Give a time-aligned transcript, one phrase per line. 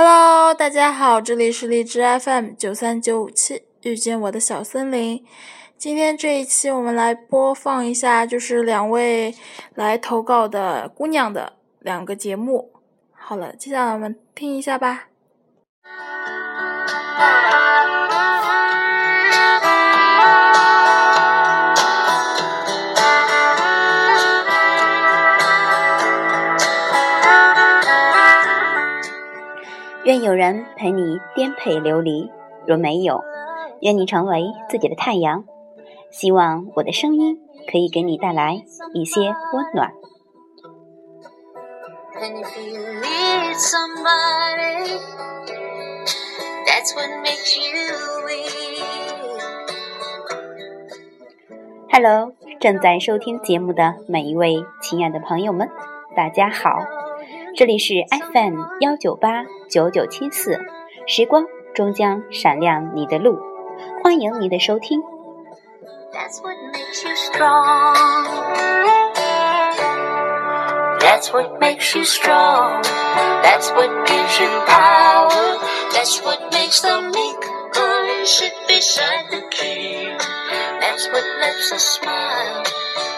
[0.00, 5.26] Hello，大家好，这里是荔枝 FM 九三九五七，遇见我的小森林。
[5.76, 9.34] 今天这一期我们来播放一下，就是两位
[9.74, 12.70] 来投稿的姑娘的两个节目。
[13.10, 15.08] 好了，接下来我们听一下吧。
[30.08, 32.32] 愿有人陪你颠沛流离，
[32.66, 33.22] 若没有，
[33.82, 35.44] 愿你成为自己的太阳。
[36.10, 37.38] 希望我的声音
[37.70, 39.20] 可以给你带来一些
[39.52, 39.92] 温暖。
[51.92, 55.68] Hello，正在收听节目的每一位亲爱的朋友们，
[56.16, 56.78] 大家好。
[57.58, 57.94] 这里是
[58.32, 60.60] FM 幺九八九九七四，
[61.08, 61.44] 时光
[61.74, 63.36] 终将闪亮你的路，
[64.00, 65.02] 欢迎你的收听。
[66.12, 67.96] That's what makes you strong.
[71.00, 72.80] That's what makes you strong.
[73.42, 75.58] That's what gives you power.
[75.92, 77.40] That's what makes the meek
[77.72, 80.16] girl sit beside the king.
[80.80, 82.62] That's what lets us smile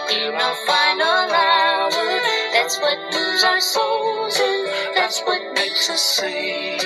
[0.08, 1.69] in our final hour.
[2.70, 4.66] That's what moves our souls in.
[4.94, 6.78] That's what makes us sing.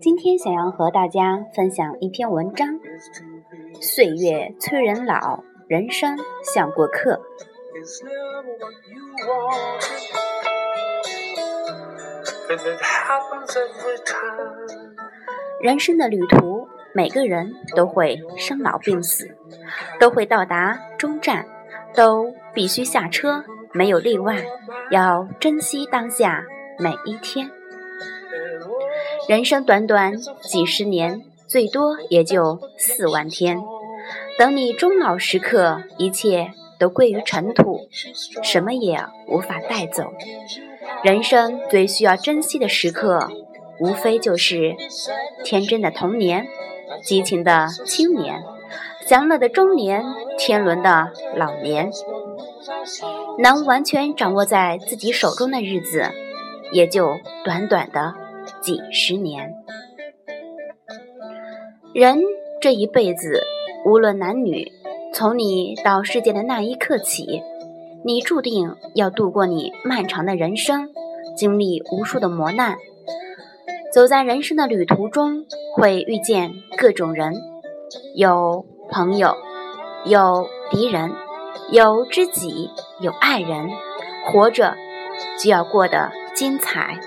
[0.00, 2.66] 今天想要和大家分享一篇文章：
[3.80, 6.18] 岁月催人老，人生
[6.52, 7.20] 像过客。
[15.62, 19.36] 人生的旅途，每个人都会生老病死，
[19.98, 21.44] 都会到达终站，
[21.92, 24.44] 都必须下车，没有例外。
[24.90, 26.44] 要珍惜当下
[26.78, 27.50] 每一天。
[29.28, 33.58] 人生短短几十年，最多也就四万天。
[34.38, 37.88] 等你终老时刻，一切都归于尘土，
[38.42, 40.12] 什么也无法带走。
[41.02, 43.28] 人生最需要珍惜的时刻，
[43.80, 44.76] 无非就是
[45.42, 46.46] 天真的童年、
[47.02, 48.42] 激情的青年、
[49.06, 50.04] 享乐的中年、
[50.38, 51.90] 天伦的老年。
[53.38, 56.10] 能完全掌握在自己手中的日子，
[56.72, 58.14] 也就短短的。
[58.60, 59.54] 几十年，
[61.94, 62.20] 人
[62.60, 63.42] 这一辈子，
[63.86, 64.70] 无论男女，
[65.14, 67.42] 从你到世界的那一刻起，
[68.04, 70.90] 你注定要度过你漫长的人生，
[71.34, 72.76] 经历无数的磨难。
[73.94, 75.46] 走在人生的旅途中，
[75.76, 77.32] 会遇见各种人，
[78.16, 79.36] 有朋友，
[80.04, 81.12] 有敌人，
[81.70, 83.70] 有知己，有爱人。
[84.26, 84.74] 活着
[85.38, 86.98] 就要过得精彩。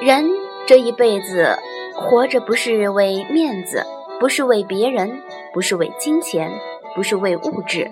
[0.00, 0.30] 人
[0.68, 1.58] 这一辈子
[1.96, 3.84] 活着，不是为面子，
[4.20, 5.20] 不是为别人，
[5.52, 6.52] 不是为金钱，
[6.94, 7.90] 不是为物质，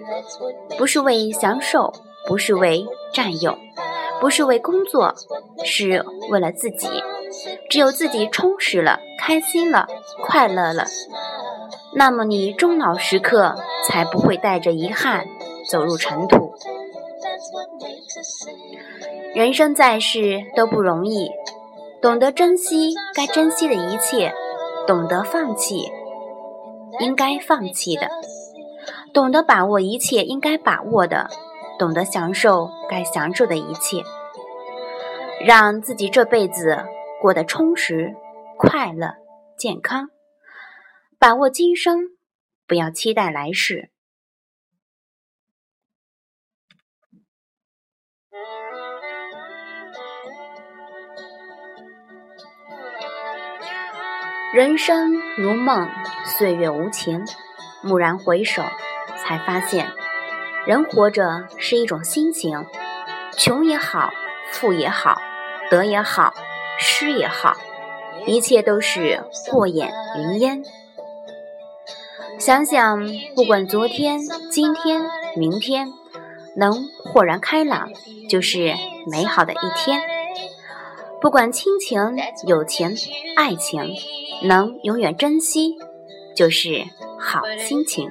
[0.78, 1.93] 不是为享受，
[2.28, 3.59] 不是为占有，
[4.21, 5.15] 不是为工作，
[5.65, 6.88] 是为了自己。
[7.69, 9.87] 只有自己充实了、开心了、
[10.22, 10.84] 快乐了，
[11.94, 13.54] 那么你终老时刻
[13.87, 15.27] 才不会带着遗憾
[15.69, 16.54] 走入尘土。
[19.34, 21.31] 人生在世都不容易。
[22.00, 24.33] 懂得珍惜该珍惜的一切，
[24.87, 25.91] 懂得放弃
[27.00, 28.09] 应该放弃的，
[29.12, 31.28] 懂得把握一切应该把握的，
[31.79, 34.03] 懂得享受该享受的一切，
[35.45, 36.85] 让自己这辈子
[37.21, 38.15] 过得充实、
[38.59, 39.15] 快乐、
[39.59, 40.09] 健康。
[41.19, 42.01] 把握今生，
[42.67, 43.91] 不要期待来世。
[54.55, 55.89] 人生如梦，
[56.25, 57.25] 岁月无情。
[57.83, 58.63] 蓦然回首，
[59.19, 59.93] 才发现，
[60.66, 62.66] 人活着是一种心情。
[63.36, 64.10] 穷也好，
[64.51, 65.21] 富也好，
[65.71, 66.34] 得也好，
[66.78, 67.57] 失也好，
[68.27, 70.63] 一切都是过眼云烟。
[72.39, 74.21] 想想，不管昨天、
[74.51, 75.03] 今天、
[75.36, 75.92] 明天，
[76.57, 77.91] 能豁然开朗，
[78.28, 78.74] 就是
[79.10, 80.01] 美好的一天。
[81.21, 82.16] 不管亲情、
[82.47, 82.95] 友情、
[83.36, 83.95] 爱情。
[84.42, 85.78] 能永远珍惜，
[86.36, 86.84] 就是
[87.19, 88.10] 好心情。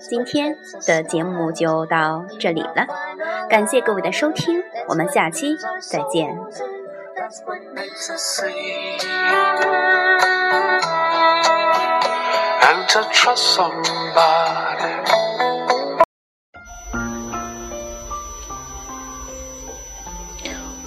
[0.00, 0.56] 今天
[0.86, 2.86] 的节目就到这里了，
[3.48, 6.36] 感谢各位的收听，我们下期再见。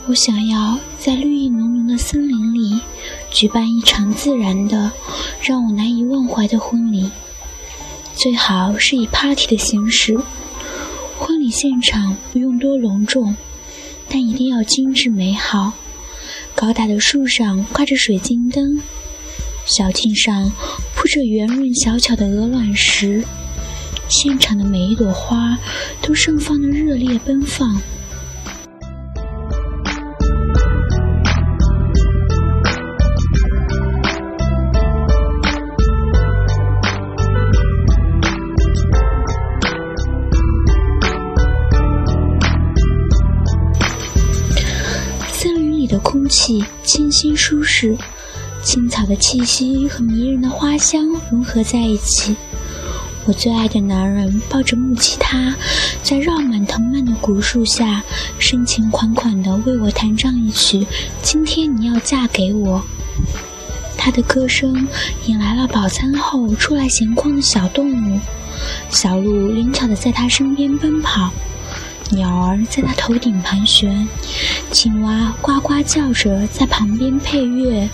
[0.07, 2.81] 我想要在绿意浓浓的森林里
[3.29, 4.91] 举办一场自然的、
[5.41, 7.11] 让我难以忘怀的婚礼，
[8.21, 10.15] 最好是以 party 的形式。
[11.17, 13.35] 婚礼现场不用多隆重，
[14.07, 15.73] 但一定要精致美好。
[16.53, 18.79] 高大的树上挂着水晶灯，
[19.65, 20.51] 小径上
[20.93, 23.23] 铺着圆润小巧的鹅卵石，
[24.07, 25.57] 现场的每一朵花
[25.99, 27.81] 都盛放的热烈奔放。
[46.31, 47.97] 气清新舒适，
[48.63, 52.37] 青草的气息和迷人的花香融合在一起。
[53.25, 55.53] 我最爱的男人抱着木吉他，
[56.01, 58.01] 在绕满藤蔓的古树下，
[58.39, 60.77] 深情款款地为我弹唱一曲
[61.21, 62.79] 《今天你要嫁给我》。
[63.97, 64.87] 他的歌声
[65.25, 68.19] 引来了饱餐后出来闲逛的小动物，
[68.89, 71.31] 小鹿灵巧地在他身边奔跑。
[72.11, 74.07] 鸟儿在它头顶盘旋，
[74.71, 77.89] 青蛙呱呱叫着在旁边配乐。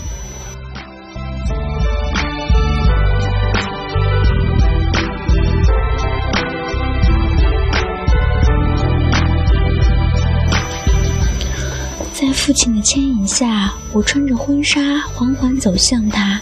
[12.14, 16.42] 在父亲的牵引下，我穿着婚纱缓缓走向他，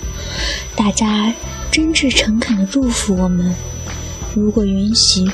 [0.75, 1.33] 大家
[1.69, 3.53] 真挚诚恳地祝福我们。
[4.35, 5.25] 如果允许，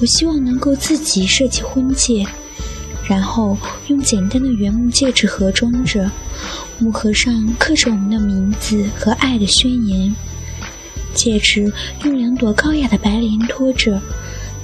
[0.00, 2.24] 我希望能够自己设计婚戒，
[3.08, 3.58] 然后
[3.88, 6.10] 用简单的原木戒指盒装着，
[6.78, 10.14] 木盒上刻着我们的名字和爱的宣言。
[11.14, 11.72] 戒指
[12.04, 14.00] 用两朵高雅的白莲托着，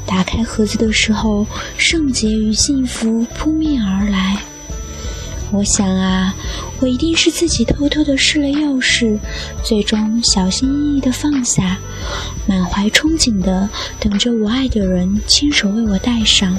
[0.07, 1.47] 打开盒子的时候，
[1.77, 4.43] 圣洁与幸福扑面而来。
[5.53, 6.35] 我想啊，
[6.79, 9.19] 我一定是自己偷偷的试了钥匙，
[9.65, 11.79] 最终小心翼翼的放下，
[12.47, 13.69] 满怀憧憬的
[13.99, 16.57] 等着我爱的人亲手为我戴上。